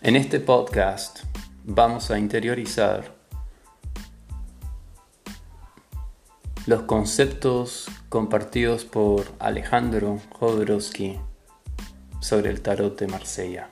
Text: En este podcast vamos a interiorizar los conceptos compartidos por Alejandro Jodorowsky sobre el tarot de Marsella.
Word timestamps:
En 0.00 0.14
este 0.14 0.38
podcast 0.38 1.24
vamos 1.64 2.12
a 2.12 2.20
interiorizar 2.20 3.16
los 6.66 6.82
conceptos 6.82 7.88
compartidos 8.08 8.84
por 8.84 9.26
Alejandro 9.40 10.20
Jodorowsky 10.38 11.18
sobre 12.20 12.50
el 12.50 12.62
tarot 12.62 12.96
de 12.96 13.08
Marsella. 13.08 13.70